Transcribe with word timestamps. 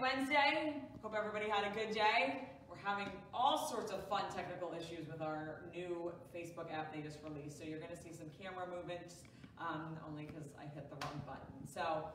Wednesday. 0.00 0.74
Hope 1.02 1.14
everybody 1.16 1.48
had 1.48 1.64
a 1.64 1.74
good 1.74 1.94
day. 1.94 2.48
We're 2.68 2.76
having 2.84 3.08
all 3.32 3.68
sorts 3.68 3.92
of 3.92 4.06
fun 4.08 4.24
technical 4.34 4.74
issues 4.78 5.08
with 5.08 5.22
our 5.22 5.62
new 5.74 6.12
Facebook 6.34 6.72
app 6.72 6.94
they 6.94 7.00
just 7.00 7.18
released. 7.24 7.58
So 7.58 7.64
you're 7.64 7.78
gonna 7.78 7.96
see 7.96 8.12
some 8.12 8.26
camera 8.40 8.66
movements, 8.74 9.22
um, 9.58 9.96
only 10.06 10.26
because 10.26 10.48
I 10.58 10.64
hit 10.74 10.90
the 10.90 10.96
wrong 11.06 11.22
button. 11.26 11.66
So, 11.66 12.08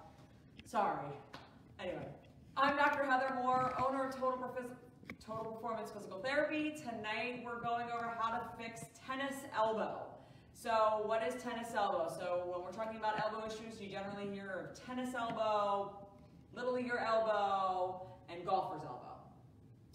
sorry. 0.65 1.15
Anyway, 1.79 2.05
I'm 2.55 2.75
Dr. 2.75 3.03
Heather 3.05 3.33
Moore, 3.41 3.73
owner 3.83 4.09
of 4.09 4.15
Total, 4.15 4.37
Total 5.25 5.51
Performance 5.51 5.91
Physical 5.91 6.19
Therapy. 6.19 6.75
Tonight 6.77 7.41
we're 7.43 7.61
going 7.61 7.87
over 7.91 8.13
how 8.19 8.37
to 8.37 8.41
fix 8.57 8.85
tennis 9.07 9.35
elbow. 9.55 10.01
So 10.53 11.01
what 11.05 11.23
is 11.23 11.41
tennis 11.41 11.69
elbow? 11.75 12.13
So 12.15 12.43
when 12.45 12.63
we're 12.63 12.71
talking 12.71 12.99
about 12.99 13.19
elbow 13.19 13.47
issues, 13.47 13.81
you 13.81 13.89
generally 13.89 14.29
hear 14.31 14.69
of 14.69 14.85
tennis 14.85 15.15
elbow, 15.15 15.95
little 16.53 16.73
leaguer 16.73 16.99
elbow, 16.99 18.07
and 18.29 18.45
golfer's 18.45 18.83
elbow. 18.83 19.17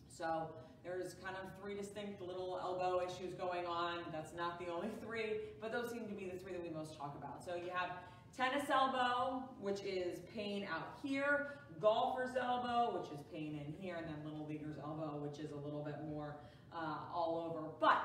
So 0.09 0.49
there's 0.85 1.15
kind 1.15 1.37
of 1.37 1.51
three 1.61 1.75
distinct 1.75 2.21
little 2.21 2.59
elbow 2.63 3.01
issues 3.05 3.35
going 3.35 3.67
on. 3.67 3.99
That's 4.13 4.33
not 4.35 4.59
the 4.59 4.73
only 4.73 4.89
three, 5.05 5.41
but 5.61 5.73
those 5.73 5.91
seem 5.91 6.07
to 6.07 6.15
be 6.15 6.31
the 6.33 6.39
three 6.39 6.53
that 6.53 6.63
we 6.63 6.71
most 6.71 6.97
talk 6.97 7.17
about. 7.19 7.45
So 7.45 7.55
you 7.55 7.71
have 7.75 7.91
tennis 8.37 8.69
elbow, 8.71 9.43
which 9.61 9.81
is 9.81 10.19
pain 10.35 10.67
out 10.73 10.99
here, 11.03 11.59
golfer's 11.81 12.37
elbow, 12.37 12.99
which 12.99 13.11
is 13.13 13.25
pain 13.33 13.61
in 13.65 13.73
here, 13.81 13.97
and 13.97 14.07
then 14.07 14.17
little 14.25 14.47
leaguer's 14.47 14.77
elbow, 14.79 15.19
which 15.19 15.39
is 15.41 15.53
a 15.53 15.57
little 15.57 15.83
bit 15.83 15.97
more 16.09 16.37
uh, 16.73 16.99
all 17.15 17.51
over. 17.51 17.67
But 17.81 18.03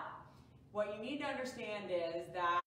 what 0.72 0.96
you 0.96 1.04
need 1.04 1.20
to 1.20 1.26
understand 1.26 1.91
is 1.91 2.27
that 2.34 2.60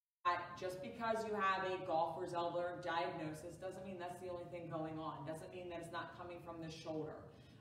just 0.58 0.80
because 0.82 1.24
you 1.26 1.34
have 1.34 1.64
a 1.70 1.84
golfer's 1.86 2.32
elbow 2.32 2.64
diagnosis 2.82 3.56
doesn't 3.60 3.84
mean 3.84 3.96
that's 3.98 4.18
the 4.22 4.30
only 4.30 4.46
thing 4.50 4.68
going 4.70 4.98
on. 4.98 5.26
Doesn't 5.26 5.52
mean 5.52 5.68
that 5.70 5.80
it's 5.80 5.92
not 5.92 6.16
coming 6.18 6.38
from 6.44 6.56
the 6.64 6.70
shoulder 6.70 7.16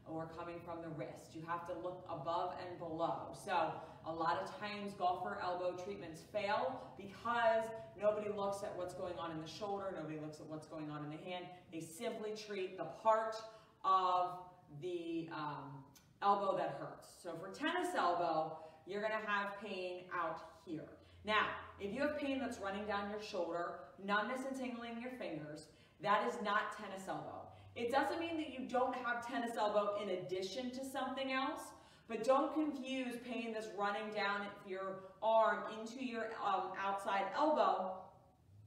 or 0.05 0.29
coming 0.37 0.55
from 0.63 0.81
the 0.81 0.89
wrist. 0.89 1.33
You 1.33 1.41
have 1.47 1.67
to 1.67 1.73
look 1.73 2.05
above 2.09 2.55
and 2.61 2.79
below. 2.79 3.35
So 3.45 3.73
a 4.05 4.11
lot 4.11 4.41
of 4.41 4.59
times 4.59 4.93
golfer 4.93 5.39
elbow 5.41 5.75
treatments 5.83 6.21
fail 6.31 6.81
because 6.97 7.65
nobody 8.01 8.29
looks 8.29 8.63
at 8.63 8.75
what's 8.77 8.93
going 8.93 9.17
on 9.17 9.31
in 9.31 9.41
the 9.41 9.47
shoulder, 9.47 9.93
nobody 9.97 10.19
looks 10.19 10.39
at 10.39 10.45
what's 10.47 10.67
going 10.67 10.89
on 10.89 11.03
in 11.05 11.11
the 11.11 11.29
hand. 11.29 11.45
They 11.71 11.79
simply 11.79 12.31
treat 12.35 12.77
the 12.77 12.85
part 13.03 13.35
of 13.83 14.39
the 14.81 15.29
um, 15.33 15.83
elbow 16.21 16.57
that 16.57 16.77
hurts. 16.79 17.07
So 17.21 17.35
for 17.35 17.49
tennis 17.49 17.89
elbow, 17.97 18.57
you're 18.85 19.01
gonna 19.01 19.25
have 19.25 19.59
pain 19.61 20.03
out 20.13 20.39
here. 20.65 20.85
Now, 21.25 21.47
if 21.79 21.93
you 21.93 22.01
have 22.01 22.17
pain 22.17 22.39
that's 22.39 22.59
running 22.59 22.85
down 22.85 23.09
your 23.09 23.21
shoulder, 23.21 23.75
numbness 24.03 24.41
and 24.47 24.57
tingling 24.57 24.97
in 24.97 25.01
your 25.01 25.11
fingers, 25.11 25.67
that 26.01 26.27
is 26.27 26.35
not 26.43 26.77
tennis 26.77 27.07
elbow. 27.07 27.47
It 27.75 27.91
doesn't 27.91 28.19
mean 28.19 28.37
that 28.37 28.49
you 28.49 28.67
don't 28.67 28.95
have 28.95 29.27
tennis 29.27 29.55
elbow 29.57 29.95
in 30.01 30.09
addition 30.09 30.69
to 30.71 30.85
something 30.85 31.31
else, 31.31 31.61
but 32.07 32.23
don't 32.23 32.53
confuse 32.53 33.15
pain 33.25 33.53
that's 33.53 33.69
running 33.77 34.13
down 34.13 34.41
your 34.67 34.99
arm 35.21 35.63
into 35.79 36.05
your 36.05 36.25
um, 36.45 36.71
outside 36.79 37.23
elbow 37.35 37.93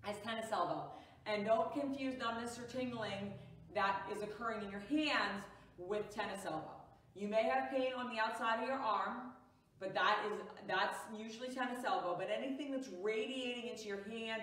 as 0.09 0.17
tennis 0.25 0.47
elbow. 0.51 0.91
And 1.27 1.45
don't 1.45 1.73
confuse 1.73 2.19
numbness 2.19 2.59
or 2.59 2.63
tingling 2.63 3.33
that 3.75 4.03
is 4.15 4.23
occurring 4.23 4.65
in 4.65 4.71
your 4.71 4.81
hands 4.81 5.45
with 5.79 6.13
tennis 6.15 6.41
elbow. 6.47 6.71
You 7.15 7.29
may 7.29 7.45
have 7.45 7.71
pain 7.71 7.93
on 7.97 8.09
the 8.13 8.19
outside 8.21 8.63
of 8.63 8.69
your 8.69 8.79
arm, 8.79 9.33
but 9.81 9.95
that 9.95 10.19
is 10.27 10.41
that's 10.67 10.99
usually 11.17 11.49
tennis 11.49 11.85
elbow. 11.85 12.17
But 12.19 12.29
anything 12.31 12.71
that's 12.71 12.89
radiating 13.03 13.69
into 13.69 13.85
your 13.85 14.03
hand, 14.05 14.43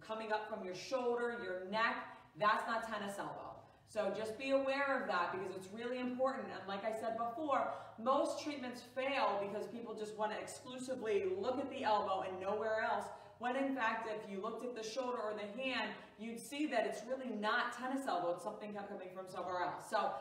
coming 0.00 0.32
up 0.32 0.48
from 0.48 0.64
your 0.64 0.74
shoulder, 0.74 1.38
your 1.42 1.70
neck, 1.70 1.96
that's 2.38 2.66
not 2.66 2.88
tennis 2.88 3.18
elbow. 3.18 3.52
So 3.92 4.12
just 4.16 4.38
be 4.38 4.50
aware 4.50 5.00
of 5.02 5.06
that 5.08 5.32
because 5.32 5.54
it's 5.54 5.68
really 5.72 6.00
important. 6.00 6.46
And 6.58 6.66
like 6.66 6.82
I 6.84 6.98
said 6.98 7.18
before, 7.18 7.74
most 8.02 8.42
treatments 8.42 8.82
fail 8.94 9.38
because 9.46 9.66
people 9.66 9.94
just 9.94 10.16
want 10.16 10.32
to 10.32 10.38
exclusively 10.38 11.24
look 11.38 11.58
at 11.58 11.68
the 11.70 11.84
elbow 11.84 12.24
and 12.26 12.40
nowhere 12.40 12.80
else. 12.90 13.04
When 13.38 13.54
in 13.54 13.74
fact, 13.74 14.08
if 14.08 14.30
you 14.30 14.40
looked 14.40 14.64
at 14.64 14.74
the 14.74 14.88
shoulder 14.88 15.18
or 15.18 15.34
the 15.34 15.62
hand, 15.62 15.90
you'd 16.18 16.40
see 16.40 16.64
that 16.66 16.86
it's 16.86 17.02
really 17.06 17.34
not 17.38 17.76
tennis 17.76 18.06
elbow. 18.06 18.32
It's 18.32 18.44
something 18.44 18.72
coming 18.72 19.08
from 19.14 19.26
somewhere 19.28 19.62
else. 19.62 19.84
So 19.90 20.12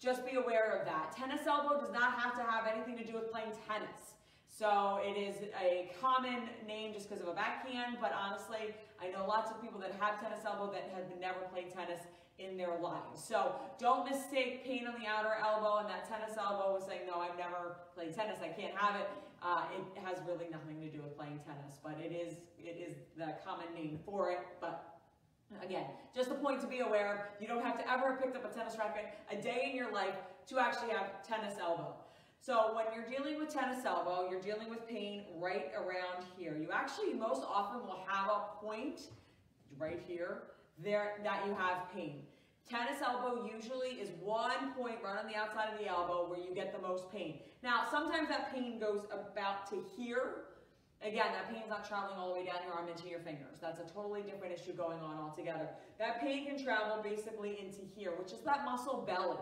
just 0.00 0.24
be 0.24 0.36
aware 0.36 0.78
of 0.78 0.86
that. 0.86 1.14
Tennis 1.16 1.46
elbow 1.46 1.78
does 1.78 1.92
not 1.92 2.18
have 2.18 2.34
to 2.36 2.42
have 2.42 2.66
anything 2.66 2.96
to 2.96 3.04
do 3.04 3.14
with 3.14 3.30
playing 3.30 3.52
tennis. 3.68 4.16
So 4.48 5.00
it 5.04 5.16
is 5.16 5.36
a 5.60 5.90
common 6.00 6.48
name 6.66 6.92
just 6.92 7.08
because 7.08 7.22
of 7.22 7.28
a 7.28 7.34
backhand, 7.34 7.98
but 8.00 8.12
honestly, 8.12 8.74
I 9.00 9.08
know 9.08 9.26
lots 9.26 9.50
of 9.50 9.60
people 9.62 9.80
that 9.80 9.92
have 10.00 10.20
tennis 10.20 10.44
elbow 10.44 10.72
that 10.72 10.90
have 10.94 11.04
never 11.20 11.40
played 11.52 11.72
tennis 11.72 12.00
in 12.38 12.56
their 12.56 12.76
lives. 12.80 13.22
So 13.22 13.54
don't 13.78 14.08
mistake 14.10 14.64
pain 14.64 14.86
on 14.86 15.00
the 15.00 15.06
outer 15.06 15.36
elbow 15.40 15.78
and 15.78 15.88
that 15.88 16.08
tennis 16.08 16.36
elbow 16.36 16.74
with 16.74 16.84
saying, 16.84 17.02
no, 17.06 17.20
I've 17.20 17.36
never 17.36 17.76
played 17.94 18.14
tennis, 18.14 18.38
I 18.42 18.48
can't 18.48 18.76
have 18.76 18.96
it. 18.96 19.08
Uh, 19.42 19.64
it 19.72 20.02
has 20.04 20.18
really 20.26 20.48
nothing 20.50 20.80
to 20.80 20.88
do 20.88 21.02
with 21.02 21.16
playing 21.16 21.40
tennis, 21.46 21.80
but 21.82 21.96
it 22.00 22.12
is, 22.12 22.34
it 22.58 22.76
is 22.76 22.96
the 23.16 23.32
common 23.44 23.72
name 23.74 23.98
for 24.04 24.30
it. 24.30 24.40
But 24.60 24.89
Again, 25.62 25.84
just 26.14 26.30
a 26.30 26.34
point 26.34 26.60
to 26.60 26.66
be 26.66 26.80
aware 26.80 27.12
of. 27.12 27.42
You 27.42 27.48
don't 27.48 27.64
have 27.64 27.76
to 27.78 27.90
ever 27.90 28.10
have 28.10 28.22
picked 28.22 28.36
up 28.36 28.50
a 28.50 28.54
tennis 28.54 28.76
racket 28.78 29.06
a 29.30 29.36
day 29.36 29.68
in 29.70 29.76
your 29.76 29.92
life 29.92 30.14
to 30.48 30.58
actually 30.58 30.90
have 30.90 31.26
tennis 31.26 31.54
elbow. 31.60 31.94
So 32.40 32.72
when 32.74 32.86
you're 32.94 33.08
dealing 33.08 33.38
with 33.38 33.52
tennis 33.52 33.84
elbow, 33.84 34.28
you're 34.30 34.40
dealing 34.40 34.70
with 34.70 34.88
pain 34.88 35.24
right 35.38 35.66
around 35.76 36.24
here. 36.38 36.56
You 36.56 36.68
actually 36.72 37.14
most 37.14 37.42
often 37.46 37.82
will 37.82 38.02
have 38.06 38.30
a 38.30 38.64
point 38.64 39.08
right 39.78 40.00
here 40.06 40.42
there 40.82 41.14
that 41.24 41.46
you 41.46 41.54
have 41.54 41.92
pain. 41.94 42.22
Tennis 42.68 43.02
elbow 43.04 43.50
usually 43.52 44.00
is 44.00 44.10
one 44.22 44.72
point 44.76 44.98
right 45.02 45.18
on 45.18 45.26
the 45.26 45.36
outside 45.36 45.72
of 45.72 45.78
the 45.78 45.88
elbow 45.88 46.30
where 46.30 46.38
you 46.38 46.54
get 46.54 46.72
the 46.72 46.86
most 46.86 47.10
pain. 47.10 47.40
Now, 47.62 47.84
sometimes 47.90 48.28
that 48.28 48.54
pain 48.54 48.78
goes 48.78 49.02
about 49.10 49.68
to 49.70 49.84
here. 49.96 50.44
Again, 51.02 51.32
that 51.32 51.48
pain's 51.48 51.68
not 51.68 51.88
traveling 51.88 52.18
all 52.18 52.28
the 52.28 52.40
way 52.40 52.44
down 52.44 52.60
your 52.64 52.74
arm 52.74 52.88
into 52.88 53.08
your 53.08 53.20
fingers. 53.20 53.56
That's 53.60 53.80
a 53.80 53.90
totally 53.90 54.20
different 54.20 54.52
issue 54.52 54.74
going 54.74 55.00
on 55.00 55.16
altogether. 55.16 55.68
That 55.98 56.20
pain 56.20 56.46
can 56.46 56.62
travel 56.62 57.02
basically 57.02 57.58
into 57.58 57.80
here, 57.96 58.12
which 58.18 58.32
is 58.32 58.40
that 58.44 58.66
muscle 58.66 59.04
belly. 59.06 59.38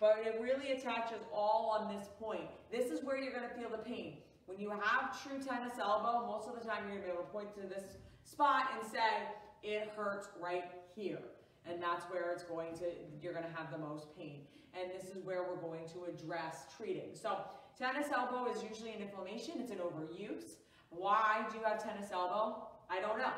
But 0.00 0.24
it 0.24 0.40
really 0.40 0.72
attaches 0.72 1.20
all 1.30 1.76
on 1.78 1.94
this 1.94 2.08
point. 2.18 2.48
This 2.70 2.86
is 2.86 3.04
where 3.04 3.18
you're 3.18 3.32
gonna 3.32 3.54
feel 3.54 3.68
the 3.68 3.84
pain. 3.84 4.18
When 4.46 4.58
you 4.58 4.70
have 4.70 5.22
true 5.22 5.38
tennis 5.38 5.74
elbow, 5.78 6.26
most 6.26 6.48
of 6.48 6.54
the 6.54 6.66
time 6.66 6.84
you're 6.88 6.96
gonna 6.96 7.06
be 7.06 7.12
able 7.12 7.24
to 7.24 7.30
point 7.30 7.54
to 7.56 7.60
this 7.60 7.84
spot 8.24 8.70
and 8.74 8.90
say, 8.90 9.28
it 9.62 9.92
hurts 9.94 10.28
right 10.40 10.64
here. 10.96 11.20
And 11.66 11.80
that's 11.80 12.04
where 12.06 12.32
it's 12.32 12.42
going 12.42 12.74
to, 12.78 12.86
you're 13.20 13.34
gonna 13.34 13.52
have 13.54 13.70
the 13.70 13.78
most 13.78 14.16
pain. 14.16 14.46
And 14.74 14.90
this 14.90 15.14
is 15.14 15.22
where 15.22 15.42
we're 15.42 15.60
going 15.60 15.86
to 15.90 16.04
address 16.04 16.64
treating. 16.74 17.14
So 17.14 17.36
tennis 17.78 18.06
elbow 18.10 18.50
is 18.50 18.62
usually 18.62 18.92
an 18.94 19.02
inflammation, 19.02 19.60
it's 19.60 19.70
an 19.70 19.78
overuse. 19.78 20.56
Why 20.96 21.44
do 21.50 21.58
you 21.58 21.64
have 21.64 21.82
tennis 21.82 22.10
elbow? 22.12 22.68
I 22.90 23.00
don't 23.00 23.18
know. 23.18 23.32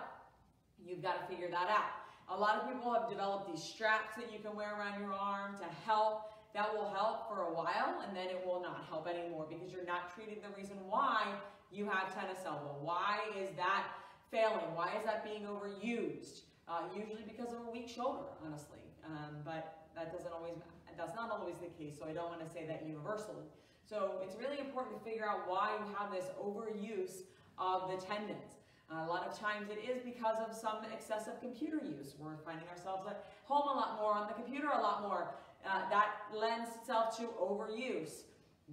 You've 0.84 1.02
got 1.02 1.20
to 1.20 1.26
figure 1.26 1.48
that 1.50 1.68
out. 1.70 2.04
A 2.28 2.36
lot 2.36 2.56
of 2.56 2.68
people 2.68 2.92
have 2.92 3.08
developed 3.08 3.50
these 3.50 3.62
straps 3.62 4.16
that 4.16 4.32
you 4.32 4.38
can 4.38 4.56
wear 4.56 4.74
around 4.78 5.00
your 5.00 5.12
arm 5.12 5.56
to 5.58 5.66
help. 5.86 6.32
That 6.54 6.72
will 6.72 6.90
help 6.90 7.28
for 7.28 7.42
a 7.42 7.52
while 7.52 8.02
and 8.06 8.16
then 8.16 8.28
it 8.28 8.42
will 8.46 8.62
not 8.62 8.86
help 8.88 9.08
anymore 9.08 9.46
because 9.48 9.72
you're 9.72 9.84
not 9.84 10.14
treating 10.14 10.38
the 10.40 10.54
reason 10.56 10.76
why 10.88 11.26
you 11.72 11.84
have 11.86 12.14
tennis 12.14 12.38
elbow. 12.46 12.78
Why 12.80 13.18
is 13.36 13.50
that 13.56 13.86
failing? 14.30 14.70
Why 14.74 14.94
is 14.98 15.04
that 15.04 15.24
being 15.24 15.42
overused? 15.42 16.46
Uh, 16.68 16.86
usually 16.94 17.24
because 17.26 17.52
of 17.52 17.66
a 17.66 17.70
weak 17.70 17.88
shoulder, 17.88 18.24
honestly. 18.46 18.78
Um, 19.04 19.42
but 19.44 19.84
that 19.94 20.12
doesn't 20.12 20.32
always, 20.32 20.54
that's 20.96 21.14
not 21.14 21.30
always 21.30 21.56
the 21.58 21.68
case, 21.76 21.98
so 21.98 22.06
I 22.08 22.12
don't 22.12 22.30
want 22.30 22.46
to 22.46 22.50
say 22.50 22.64
that 22.66 22.86
universally. 22.86 23.44
So 23.84 24.22
it's 24.22 24.36
really 24.38 24.60
important 24.60 24.96
to 24.96 25.02
figure 25.04 25.28
out 25.28 25.44
why 25.46 25.76
you 25.76 25.94
have 25.98 26.10
this 26.10 26.30
overuse 26.40 27.26
of 27.58 27.90
the 27.90 28.04
tendons. 28.04 28.54
A 28.90 29.06
lot 29.06 29.26
of 29.26 29.36
times 29.38 29.68
it 29.70 29.80
is 29.88 30.02
because 30.02 30.36
of 30.46 30.54
some 30.54 30.78
excessive 30.92 31.40
computer 31.40 31.78
use. 31.78 32.14
We're 32.18 32.36
finding 32.44 32.68
ourselves 32.68 33.06
at 33.08 33.24
home 33.44 33.66
a 33.68 33.72
lot 33.72 33.98
more, 34.00 34.12
on 34.12 34.28
the 34.28 34.34
computer 34.34 34.68
a 34.68 34.80
lot 34.80 35.02
more. 35.02 35.34
Uh, 35.66 35.88
that 35.88 36.08
lends 36.32 36.70
itself 36.76 37.16
to 37.16 37.28
overuse. 37.40 38.24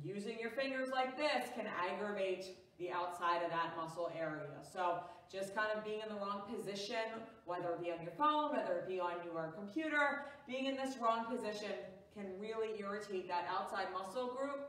Using 0.03 0.37
your 0.39 0.51
fingers 0.51 0.89
like 0.91 1.17
this 1.17 1.49
can 1.55 1.65
aggravate 1.67 2.57
the 2.77 2.91
outside 2.91 3.43
of 3.43 3.51
that 3.51 3.73
muscle 3.77 4.11
area. 4.17 4.49
So 4.61 4.99
just 5.31 5.55
kind 5.55 5.69
of 5.75 5.83
being 5.83 6.01
in 6.01 6.09
the 6.09 6.19
wrong 6.19 6.41
position, 6.53 7.23
whether 7.45 7.69
it 7.71 7.81
be 7.81 7.91
on 7.91 8.01
your 8.01 8.11
phone, 8.11 8.51
whether 8.51 8.79
it 8.79 8.87
be 8.87 8.99
on 8.99 9.13
your 9.25 9.53
computer, 9.55 10.25
being 10.47 10.65
in 10.65 10.75
this 10.75 10.97
wrong 11.01 11.25
position 11.25 11.71
can 12.13 12.25
really 12.39 12.79
irritate 12.79 13.27
that 13.27 13.47
outside 13.49 13.87
muscle 13.93 14.27
group 14.35 14.67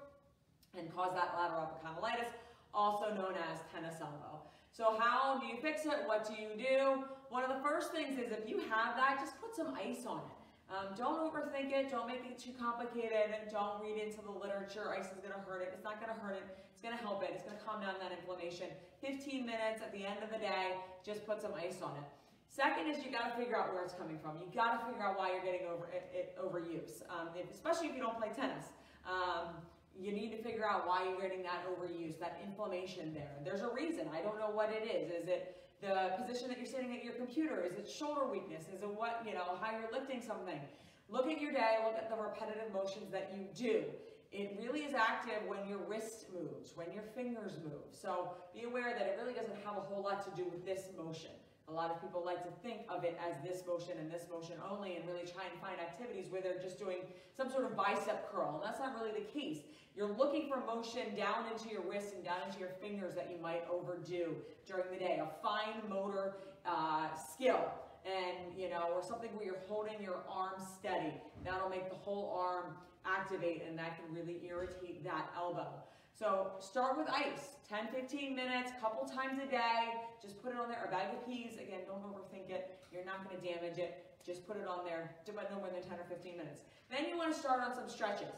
and 0.79 0.95
cause 0.95 1.13
that 1.15 1.35
lateral 1.37 1.69
epicondylitis, 1.69 2.31
also 2.75 3.15
known 3.15 3.35
as 3.37 3.61
tennis 3.73 4.01
elbow. 4.01 4.41
So 4.73 4.97
how 4.99 5.39
do 5.39 5.47
you 5.47 5.57
fix 5.61 5.85
it? 5.85 6.07
What 6.07 6.27
do 6.27 6.35
you 6.35 6.57
do? 6.57 7.05
One 7.29 7.45
of 7.45 7.51
the 7.51 7.63
first 7.63 7.93
things 7.93 8.19
is 8.19 8.33
if 8.33 8.49
you 8.49 8.59
have 8.73 8.97
that, 8.97 9.19
just 9.21 9.41
put 9.41 9.55
some 9.55 9.75
ice 9.77 10.07
on 10.07 10.19
it. 10.19 10.43
Um, 10.73 10.97
don't 10.97 11.21
overthink 11.21 11.69
it. 11.69 11.91
Don't 11.91 12.09
make 12.09 12.25
it 12.25 12.39
too 12.39 12.53
complicated. 12.57 13.53
Don't 13.53 13.77
read 13.85 14.01
into 14.01 14.25
the 14.25 14.33
literature. 14.33 14.89
Ice 14.97 15.13
is 15.13 15.21
going 15.21 15.37
to 15.37 15.45
hurt 15.45 15.61
it. 15.61 15.71
It's 15.77 15.85
not 15.85 16.01
going 16.01 16.09
to 16.09 16.17
hurt 16.17 16.41
it. 16.41 16.49
It's 16.73 16.81
going 16.81 16.97
to 16.97 17.03
help 17.05 17.23
it. 17.23 17.29
It's 17.37 17.45
going 17.45 17.57
to 17.57 17.63
calm 17.63 17.85
down 17.85 18.01
that 18.01 18.17
inflammation. 18.17 18.73
15 19.05 19.45
minutes 19.45 19.85
at 19.85 19.93
the 19.93 20.09
end 20.09 20.25
of 20.25 20.33
the 20.33 20.41
day, 20.41 20.81
just 21.05 21.27
put 21.29 21.43
some 21.43 21.53
ice 21.53 21.85
on 21.85 21.93
it. 22.01 22.09
Second 22.49 22.89
is 22.89 23.05
you 23.05 23.13
got 23.13 23.29
to 23.29 23.35
figure 23.37 23.57
out 23.57 23.73
where 23.73 23.85
it's 23.85 23.93
coming 23.93 24.17
from. 24.17 24.41
You 24.41 24.49
got 24.53 24.81
to 24.81 24.87
figure 24.89 25.05
out 25.05 25.19
why 25.21 25.33
you're 25.33 25.45
getting 25.45 25.69
over 25.69 25.89
it, 25.93 26.09
it 26.13 26.37
overuse, 26.41 27.05
um, 27.09 27.29
if, 27.37 27.49
especially 27.53 27.89
if 27.89 27.95
you 27.97 28.01
don't 28.01 28.17
play 28.17 28.29
tennis. 28.33 28.73
Um, 29.05 29.61
you 29.99 30.13
need 30.13 30.31
to 30.31 30.43
figure 30.43 30.67
out 30.67 30.87
why 30.87 31.05
you're 31.09 31.21
getting 31.21 31.43
that 31.43 31.65
overuse, 31.69 32.19
that 32.19 32.41
inflammation 32.45 33.13
there. 33.15 33.33
There's 33.45 33.63
a 33.63 33.73
reason. 33.73 34.09
I 34.13 34.23
don't 34.23 34.39
know 34.39 34.51
what 34.51 34.71
it 34.73 34.85
is. 34.89 35.11
Is 35.11 35.29
it 35.29 35.57
the 35.81 36.13
position 36.17 36.49
that 36.49 36.59
you're 36.59 36.67
sitting 36.67 36.97
at 36.97 37.05
your 37.05 37.15
computer? 37.15 37.63
Is 37.63 37.75
it 37.77 37.89
shoulder 37.89 38.27
weakness? 38.27 38.65
Is 38.75 38.83
it 38.83 38.89
what, 38.89 39.23
you 39.27 39.35
know, 39.35 39.59
how 39.61 39.73
you're 39.79 39.93
lifting 39.93 40.23
something? 40.23 40.61
Look 41.09 41.29
at 41.29 41.41
your 41.41 41.53
day, 41.53 41.79
look 41.85 41.97
at 41.97 42.09
the 42.09 42.17
repetitive 42.17 42.73
motions 42.73 43.11
that 43.13 43.33
you 43.37 43.47
do. 43.55 43.85
It 44.33 44.57
really 44.59 44.81
is 44.81 44.95
active 44.95 45.47
when 45.47 45.69
your 45.69 45.79
wrist 45.79 46.27
moves, 46.33 46.73
when 46.75 46.91
your 46.91 47.03
fingers 47.15 47.59
move. 47.63 47.85
So 47.91 48.31
be 48.55 48.63
aware 48.63 48.95
that 48.99 49.07
it 49.07 49.19
really 49.21 49.35
doesn't 49.35 49.57
have 49.63 49.77
a 49.77 49.81
whole 49.81 50.03
lot 50.03 50.25
to 50.25 50.43
do 50.43 50.49
with 50.49 50.65
this 50.65 50.89
motion. 50.97 51.33
A 51.73 51.75
lot 51.75 51.91
of 51.91 52.03
people 52.03 52.23
like 52.23 52.45
to 52.45 52.53
think 52.63 52.83
of 52.91 53.03
it 53.03 53.19
as 53.27 53.35
this 53.43 53.67
motion 53.67 53.97
and 53.99 54.13
this 54.13 54.27
motion 54.31 54.57
only 54.71 54.97
and 54.97 55.09
really 55.09 55.25
try 55.25 55.45
and 55.51 55.59
find 55.59 55.81
activities 55.81 56.27
where 56.29 56.43
they're 56.43 56.61
just 56.61 56.79
doing 56.79 56.99
some 57.35 57.51
sort 57.51 57.65
of 57.65 57.75
bicep 57.75 58.31
curl. 58.31 58.61
And 58.61 58.63
that's 58.63 58.79
not 58.79 58.93
really 58.95 59.19
the 59.19 59.25
case. 59.33 59.65
You're 59.97 60.13
looking 60.13 60.51
for 60.51 60.61
motion 60.61 61.17
down 61.17 61.47
into 61.51 61.71
your 61.71 61.81
wrist 61.81 62.13
and 62.15 62.23
down 62.23 62.45
into 62.47 62.61
your 62.61 62.77
fingers 62.81 63.15
that 63.15 63.31
you 63.31 63.41
might 63.41 63.65
overdo 63.73 64.37
during 64.67 64.85
the 64.93 64.99
day. 64.99 65.23
A 65.23 65.29
fine 65.43 65.81
motor 65.89 66.35
uh, 66.67 67.09
skill 67.17 67.73
and, 68.05 68.53
you 68.55 68.69
know, 68.69 68.89
or 68.95 69.03
something 69.03 69.31
where 69.35 69.47
you're 69.47 69.65
holding 69.67 69.97
your 70.03 70.21
arm 70.29 70.61
steady. 70.77 71.15
That'll 71.43 71.71
make 71.71 71.89
the 71.89 71.97
whole 71.97 72.37
arm 72.37 72.77
activate 73.07 73.65
and 73.67 73.79
that 73.79 73.97
can 73.97 74.15
really 74.15 74.43
irritate 74.47 75.05
that 75.05 75.31
elbow. 75.35 75.73
So 76.13 76.53
start 76.61 76.99
with 76.99 77.09
ice, 77.09 77.57
10, 77.69 77.89
15 77.89 78.37
minutes, 78.37 78.71
couple 78.81 79.09
times 79.09 79.41
a 79.43 79.51
day. 79.51 79.97
Just 80.21 80.43
put 80.43 80.53
it 80.53 80.59
on 80.59 80.69
there. 80.69 80.85
A 80.87 80.91
bag 80.91 81.09
of 81.15 81.27
peas, 81.27 81.55
again, 81.55 81.81
don't 81.87 82.05
overthink 82.05 82.51
it. 82.51 82.79
You're 82.93 83.05
not 83.05 83.25
going 83.25 83.41
to 83.41 83.43
damage 83.43 83.79
it. 83.79 84.05
Just 84.25 84.47
put 84.47 84.57
it 84.57 84.69
on 84.69 84.85
there, 84.85 85.17
no 85.27 85.59
more 85.59 85.71
than 85.73 85.83
10 85.83 85.99
or 85.99 86.05
15 86.09 86.37
minutes. 86.37 86.61
Then 86.91 87.09
you 87.09 87.17
want 87.17 87.33
to 87.33 87.39
start 87.39 87.61
on 87.61 87.75
some 87.75 87.89
stretches. 87.89 88.29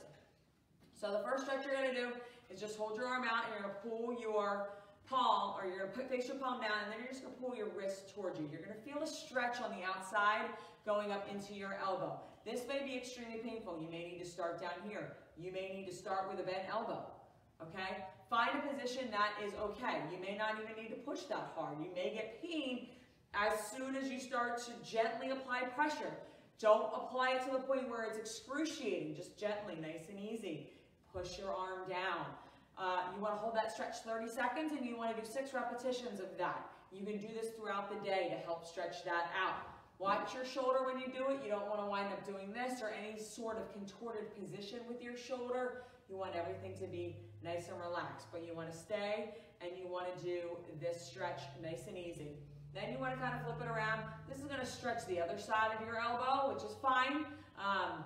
So 0.95 1.13
the 1.13 1.21
first 1.29 1.45
stretch 1.45 1.67
you're 1.67 1.75
going 1.75 1.93
to 1.93 2.01
do 2.01 2.09
is 2.49 2.61
just 2.61 2.79
hold 2.79 2.97
your 2.97 3.07
arm 3.07 3.25
out 3.25 3.45
and 3.45 3.53
you're 3.53 3.69
going 3.69 3.75
to 3.75 3.83
pull 3.85 4.17
your 4.19 4.71
palm, 5.05 5.55
or 5.59 5.69
you're 5.69 5.85
going 5.85 5.91
to 5.91 5.97
put, 5.97 6.09
face 6.09 6.29
your 6.29 6.39
palm 6.39 6.63
down, 6.63 6.73
and 6.85 6.93
then 6.93 7.01
you're 7.01 7.13
just 7.13 7.23
going 7.23 7.35
to 7.35 7.41
pull 7.41 7.55
your 7.55 7.69
wrist 7.77 8.15
towards 8.15 8.41
you. 8.41 8.49
You're 8.51 8.63
going 8.63 8.73
to 8.73 8.81
feel 8.81 9.03
a 9.03 9.07
stretch 9.07 9.61
on 9.61 9.77
the 9.77 9.85
outside 9.85 10.49
going 10.87 11.13
up 11.13 11.29
into 11.29 11.53
your 11.53 11.77
elbow. 11.85 12.17
This 12.47 12.63
may 12.67 12.85
be 12.85 12.97
extremely 12.97 13.39
painful. 13.39 13.79
You 13.83 13.91
may 13.91 14.09
need 14.09 14.19
to 14.21 14.29
start 14.29 14.61
down 14.61 14.81
here. 14.89 15.13
You 15.37 15.53
may 15.53 15.75
need 15.75 15.87
to 15.89 15.95
start 15.95 16.31
with 16.31 16.41
a 16.41 16.43
bent 16.43 16.65
elbow. 16.71 17.05
Okay? 17.63 18.05
Find 18.31 18.51
a 18.59 18.75
position 18.75 19.11
that 19.11 19.31
is 19.47 19.55
okay. 19.55 20.01
You 20.11 20.19
may 20.21 20.37
not 20.37 20.57
even 20.63 20.83
need 20.83 20.91
to 20.91 21.01
push 21.01 21.23
that 21.25 21.53
hard. 21.55 21.79
You 21.81 21.91
may 21.95 22.13
get 22.15 22.43
pain 22.43 22.89
as 23.35 23.53
soon 23.77 23.97
as 23.97 24.11
you 24.11 24.21
start 24.21 24.59
to 24.67 24.73
gently 24.89 25.31
apply 25.31 25.63
pressure. 25.75 26.13
Don't 26.61 26.89
apply 26.95 27.33
it 27.33 27.45
to 27.47 27.53
the 27.53 27.59
point 27.59 27.89
where 27.89 28.05
it's 28.05 28.19
excruciating. 28.19 29.15
Just 29.15 29.39
gently, 29.39 29.77
nice 29.81 30.09
and 30.09 30.19
easy. 30.19 30.71
Push 31.13 31.39
your 31.39 31.55
arm 31.55 31.89
down. 31.89 32.27
Uh, 32.77 33.03
you 33.15 33.23
want 33.23 33.35
to 33.35 33.39
hold 33.39 33.55
that 33.55 33.73
stretch 33.73 33.97
30 34.05 34.29
seconds 34.29 34.73
and 34.77 34.85
you 34.85 34.97
want 34.97 35.15
to 35.15 35.23
do 35.23 35.27
six 35.27 35.55
repetitions 35.55 36.19
of 36.21 36.37
that. 36.39 36.67
You 36.93 37.05
can 37.05 37.19
do 37.19 37.29
this 37.29 37.51
throughout 37.59 37.91
the 37.91 38.05
day 38.05 38.29
to 38.31 38.37
help 38.45 38.67
stretch 38.67 39.05
that 39.05 39.31
out. 39.41 39.67
Watch 39.99 40.35
your 40.35 40.45
shoulder 40.45 40.85
when 40.85 40.99
you 40.99 41.07
do 41.07 41.31
it. 41.31 41.39
You 41.45 41.51
don't 41.51 41.69
want 41.69 41.81
to 41.81 41.87
wind 41.87 42.13
up 42.13 42.27
doing 42.27 42.53
this 42.53 42.83
or 42.83 42.91
any 42.91 43.19
sort 43.21 43.59
of 43.59 43.73
contorted 43.73 44.35
position 44.35 44.81
with 44.89 45.01
your 45.01 45.17
shoulder. 45.17 45.83
You 46.09 46.17
want 46.17 46.35
everything 46.35 46.75
to 46.79 46.87
be 46.87 47.17
nice 47.43 47.69
and 47.69 47.81
relaxed, 47.81 48.27
but 48.33 48.47
you 48.47 48.55
want 48.55 48.71
to 48.71 48.77
stay 48.77 49.35
and 49.61 49.71
you 49.79 49.87
want 49.89 50.07
to 50.17 50.25
do 50.25 50.41
this 50.81 51.01
stretch 51.01 51.41
nice 51.63 51.87
and 51.89 51.97
easy. 51.97 52.37
Then 52.75 52.91
you 52.93 52.99
want 52.99 53.15
to 53.15 53.21
kind 53.21 53.35
of 53.35 53.45
flip 53.45 53.69
it 53.69 53.71
around. 53.71 54.03
This 54.29 54.39
is 54.39 54.45
going 54.45 54.61
to 54.61 54.67
stretch 54.67 55.07
the 55.07 55.21
other 55.21 55.39
side 55.39 55.71
of 55.79 55.87
your 55.87 55.97
elbow, 55.97 56.53
which 56.53 56.65
is 56.65 56.77
fine, 56.83 57.25
um, 57.59 58.05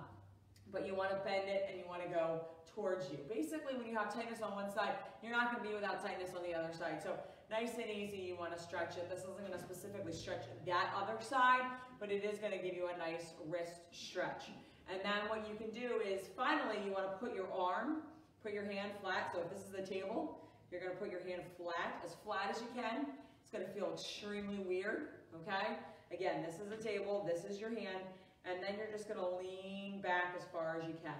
but 0.71 0.85
you 0.85 0.93
want 0.93 1.09
to 1.09 1.17
bend 1.25 1.49
it 1.49 1.65
and 1.67 1.79
you 1.79 1.85
want 1.87 2.03
to 2.03 2.09
go 2.09 2.41
towards 2.75 3.09
you. 3.09 3.17
Basically, 3.27 3.75
when 3.75 3.87
you 3.87 3.97
have 3.97 4.13
tightness 4.13 4.41
on 4.41 4.53
one 4.53 4.71
side, 4.71 4.93
you're 5.23 5.31
not 5.31 5.51
going 5.51 5.63
to 5.63 5.69
be 5.69 5.73
without 5.73 6.05
tightness 6.05 6.31
on 6.37 6.43
the 6.43 6.53
other 6.53 6.71
side. 6.71 7.01
So 7.01 7.17
nice 7.49 7.73
and 7.81 7.89
easy, 7.89 8.17
you 8.17 8.37
want 8.37 8.55
to 8.55 8.61
stretch 8.61 8.95
it. 8.95 9.09
This 9.09 9.21
isn't 9.21 9.39
going 9.39 9.51
to 9.51 9.59
specifically 9.59 10.13
stretch 10.13 10.45
that 10.67 10.93
other 10.95 11.17
side, 11.19 11.65
but 11.99 12.11
it 12.11 12.23
is 12.23 12.37
going 12.37 12.53
to 12.53 12.59
give 12.59 12.75
you 12.75 12.87
a 12.93 12.97
nice 12.97 13.33
wrist 13.47 13.81
stretch. 13.91 14.45
And 14.91 14.99
then 15.03 15.29
what 15.29 15.47
you 15.47 15.55
can 15.55 15.69
do 15.69 16.01
is, 16.01 16.27
finally, 16.35 16.77
you 16.85 16.91
want 16.91 17.05
to 17.11 17.17
put 17.17 17.35
your 17.35 17.51
arm, 17.53 18.01
put 18.43 18.53
your 18.53 18.65
hand 18.65 18.91
flat. 19.01 19.29
So 19.31 19.41
if 19.41 19.49
this 19.49 19.61
is 19.61 19.71
the 19.71 19.85
table, 19.85 20.39
you're 20.71 20.81
going 20.81 20.93
to 20.93 20.97
put 20.97 21.11
your 21.11 21.21
hand 21.21 21.43
flat, 21.57 22.01
as 22.03 22.15
flat 22.25 22.49
as 22.49 22.61
you 22.61 22.67
can. 22.75 23.05
It's 23.41 23.51
going 23.51 23.65
to 23.65 23.71
feel 23.71 23.93
extremely 23.93 24.59
weird, 24.65 25.09
okay? 25.41 25.77
Again, 26.11 26.43
this 26.43 26.59
is 26.59 26.71
a 26.71 26.81
table, 26.81 27.27
this 27.27 27.45
is 27.45 27.59
your 27.59 27.69
hand, 27.69 28.01
and 28.45 28.61
then 28.63 28.75
you're 28.77 28.91
just 28.91 29.07
going 29.07 29.19
to 29.19 29.37
lean 29.37 30.01
back 30.01 30.35
as 30.37 30.43
far 30.51 30.77
as 30.81 30.87
you 30.87 30.95
can. 31.03 31.17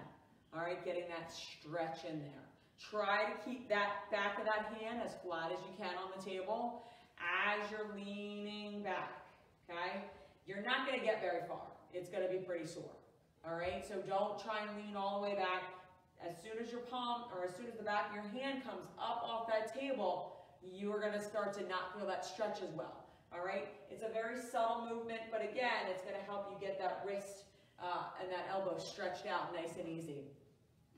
All 0.53 0.61
right, 0.61 0.83
getting 0.83 1.05
that 1.09 1.31
stretch 1.31 2.05
in 2.09 2.19
there. 2.19 2.45
Try 2.79 3.29
to 3.29 3.49
keep 3.49 3.69
that 3.69 4.09
back 4.09 4.39
of 4.39 4.45
that 4.45 4.73
hand 4.79 5.01
as 5.05 5.13
flat 5.23 5.51
as 5.51 5.59
you 5.61 5.73
can 5.77 5.93
on 5.97 6.09
the 6.15 6.23
table 6.23 6.83
as 7.19 7.69
you're 7.69 7.93
leaning 7.93 8.81
back, 8.81 9.21
okay? 9.69 10.05
You're 10.47 10.63
not 10.63 10.87
gonna 10.87 11.03
get 11.03 11.21
very 11.21 11.41
far. 11.47 11.67
It's 11.93 12.09
gonna 12.09 12.29
be 12.29 12.37
pretty 12.37 12.65
sore, 12.65 12.95
all 13.47 13.55
right? 13.55 13.85
So 13.87 13.95
don't 14.07 14.41
try 14.41 14.59
and 14.67 14.77
lean 14.77 14.95
all 14.95 15.19
the 15.21 15.27
way 15.27 15.35
back. 15.35 15.63
As 16.25 16.35
soon 16.43 16.61
as 16.61 16.71
your 16.71 16.81
palm, 16.81 17.23
or 17.35 17.45
as 17.45 17.55
soon 17.55 17.67
as 17.67 17.75
the 17.75 17.83
back 17.83 18.09
of 18.09 18.15
your 18.15 18.27
hand 18.43 18.63
comes 18.63 18.85
up 18.99 19.23
off 19.23 19.47
that 19.47 19.73
table, 19.73 20.35
you 20.61 20.91
are 20.91 20.99
gonna 20.99 21.21
start 21.21 21.53
to 21.53 21.67
not 21.67 21.95
feel 21.97 22.05
that 22.07 22.25
stretch 22.25 22.61
as 22.61 22.69
well, 22.75 23.05
all 23.33 23.45
right? 23.45 23.69
It's 23.89 24.03
a 24.03 24.11
very 24.11 24.39
subtle 24.39 24.85
movement, 24.89 25.21
but 25.31 25.41
again, 25.41 25.87
it's 25.89 26.03
gonna 26.03 26.23
help 26.27 26.51
you 26.51 26.59
get 26.59 26.77
that 26.79 27.03
wrist 27.07 27.45
uh, 27.81 28.11
and 28.21 28.31
that 28.31 28.47
elbow 28.51 28.77
stretched 28.77 29.25
out 29.25 29.53
nice 29.55 29.77
and 29.77 29.87
easy. 29.87 30.25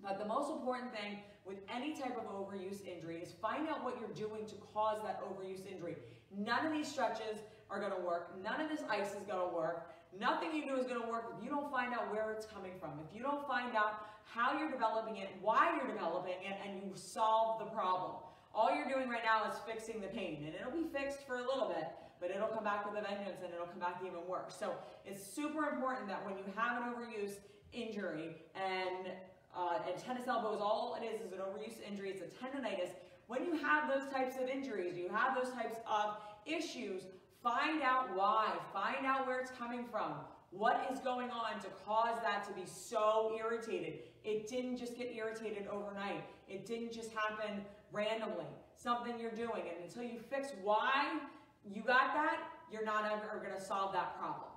But 0.01 0.17
the 0.17 0.25
most 0.25 0.49
important 0.49 0.91
thing 0.91 1.19
with 1.45 1.59
any 1.73 1.93
type 1.93 2.17
of 2.17 2.25
overuse 2.25 2.85
injury 2.85 3.17
is 3.17 3.33
find 3.41 3.67
out 3.67 3.83
what 3.83 3.97
you're 3.99 4.27
doing 4.27 4.45
to 4.47 4.55
cause 4.73 5.01
that 5.03 5.21
overuse 5.21 5.65
injury. 5.71 5.95
None 6.35 6.65
of 6.65 6.71
these 6.71 6.87
stretches 6.87 7.39
are 7.69 7.79
going 7.79 7.91
to 7.91 8.01
work. 8.01 8.35
None 8.43 8.61
of 8.61 8.69
this 8.69 8.81
ice 8.89 9.11
is 9.11 9.23
going 9.27 9.47
to 9.49 9.55
work. 9.55 9.91
Nothing 10.19 10.53
you 10.53 10.65
do 10.65 10.75
is 10.75 10.85
going 10.85 11.01
to 11.01 11.07
work 11.07 11.33
if 11.37 11.43
you 11.43 11.49
don't 11.49 11.71
find 11.71 11.93
out 11.93 12.11
where 12.11 12.31
it's 12.31 12.45
coming 12.45 12.73
from. 12.79 12.99
If 13.07 13.15
you 13.15 13.23
don't 13.23 13.47
find 13.47 13.75
out 13.75 14.11
how 14.25 14.57
you're 14.57 14.71
developing 14.71 15.17
it, 15.17 15.29
why 15.41 15.75
you're 15.75 15.87
developing 15.87 16.35
it, 16.43 16.57
and 16.65 16.77
you 16.77 16.91
solve 16.95 17.59
the 17.59 17.65
problem. 17.65 18.13
All 18.53 18.75
you're 18.75 18.89
doing 18.89 19.07
right 19.07 19.23
now 19.23 19.49
is 19.49 19.57
fixing 19.65 20.01
the 20.01 20.07
pain, 20.07 20.43
and 20.45 20.53
it'll 20.55 20.75
be 20.75 20.87
fixed 20.91 21.25
for 21.25 21.35
a 21.35 21.45
little 21.47 21.69
bit, 21.69 21.87
but 22.19 22.29
it'll 22.29 22.49
come 22.49 22.63
back 22.63 22.85
with 22.85 22.99
a 22.99 23.07
vengeance 23.07 23.39
and 23.43 23.53
it'll 23.53 23.67
come 23.67 23.79
back 23.79 24.01
even 24.05 24.19
worse. 24.27 24.55
So 24.59 24.75
it's 25.05 25.25
super 25.25 25.69
important 25.69 26.07
that 26.07 26.25
when 26.25 26.37
you 26.37 26.43
have 26.55 26.83
an 26.83 26.93
overuse 26.93 27.39
injury 27.73 28.35
and 28.55 29.13
uh, 29.55 29.79
and 29.85 30.01
tennis 30.01 30.27
elbow 30.27 30.55
is 30.55 30.61
all 30.61 30.97
it 31.01 31.05
is 31.05 31.19
is 31.21 31.33
an 31.33 31.39
overuse 31.39 31.81
injury. 31.85 32.11
It's 32.11 32.21
a 32.21 32.25
tendonitis. 32.25 32.91
When 33.27 33.45
you 33.45 33.57
have 33.57 33.89
those 33.89 34.11
types 34.11 34.35
of 34.41 34.47
injuries, 34.47 34.95
you 34.97 35.09
have 35.09 35.35
those 35.35 35.53
types 35.53 35.77
of 35.89 36.17
issues, 36.45 37.03
find 37.43 37.81
out 37.81 38.15
why. 38.15 38.53
Find 38.73 39.05
out 39.05 39.27
where 39.27 39.39
it's 39.39 39.51
coming 39.51 39.85
from. 39.91 40.13
What 40.51 40.87
is 40.91 40.99
going 40.99 41.29
on 41.29 41.59
to 41.61 41.67
cause 41.85 42.17
that 42.23 42.43
to 42.47 42.53
be 42.53 42.65
so 42.65 43.33
irritated? 43.37 43.99
It 44.23 44.47
didn't 44.47 44.77
just 44.77 44.97
get 44.97 45.13
irritated 45.15 45.67
overnight. 45.67 46.23
It 46.47 46.65
didn't 46.65 46.91
just 46.91 47.11
happen 47.11 47.61
randomly. 47.91 48.45
Something 48.75 49.19
you're 49.19 49.31
doing. 49.31 49.63
And 49.73 49.83
until 49.83 50.03
you 50.03 50.19
fix 50.19 50.49
why 50.61 51.19
you 51.63 51.81
got 51.81 52.13
that, 52.13 52.39
you're 52.71 52.85
not 52.85 53.05
ever 53.05 53.39
going 53.39 53.57
to 53.57 53.63
solve 53.63 53.93
that 53.93 54.19
problem. 54.19 54.49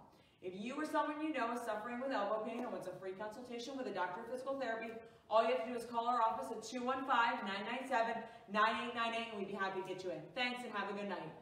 If 0.42 0.60
you 0.60 0.74
or 0.74 0.84
someone 0.84 1.22
you 1.22 1.32
know 1.32 1.52
is 1.52 1.60
suffering 1.60 2.00
with 2.00 2.12
elbow 2.12 2.44
pain 2.44 2.60
and 2.60 2.70
wants 2.70 2.86
a 2.86 2.92
free 3.00 3.12
consultation 3.12 3.78
with 3.78 3.86
a 3.86 3.94
doctor 3.94 4.20
of 4.20 4.30
physical 4.30 4.60
therapy, 4.60 4.92
all 5.30 5.42
you 5.42 5.56
have 5.56 5.64
to 5.64 5.70
do 5.70 5.76
is 5.76 5.86
call 5.86 6.06
our 6.06 6.20
office 6.20 6.50
at 6.50 6.60
215-997-9898 6.60 8.52
and 8.52 9.38
we'd 9.38 9.48
be 9.48 9.54
happy 9.54 9.80
to 9.80 9.88
get 9.88 10.04
you 10.04 10.10
in. 10.10 10.18
Thanks 10.34 10.62
and 10.62 10.70
have 10.74 10.90
a 10.90 10.92
good 10.92 11.08
night. 11.08 11.32